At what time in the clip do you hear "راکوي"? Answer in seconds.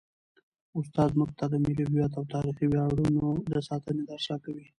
4.31-4.65